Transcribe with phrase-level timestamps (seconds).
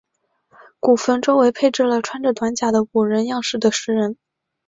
[0.79, 4.17] 古坟周围配置了穿着短甲的武人样式的石人。